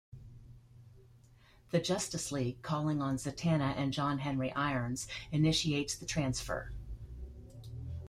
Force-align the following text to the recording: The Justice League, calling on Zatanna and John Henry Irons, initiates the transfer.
The 1.69 1.79
Justice 1.79 2.31
League, 2.31 2.63
calling 2.63 3.03
on 3.03 3.17
Zatanna 3.17 3.75
and 3.77 3.93
John 3.93 4.17
Henry 4.17 4.51
Irons, 4.53 5.07
initiates 5.31 5.95
the 5.95 6.07
transfer. 6.07 6.73